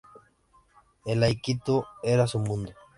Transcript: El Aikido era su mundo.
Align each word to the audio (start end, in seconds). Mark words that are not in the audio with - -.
El 1.05 1.21
Aikido 1.21 1.85
era 2.01 2.25
su 2.25 2.39
mundo. 2.39 2.73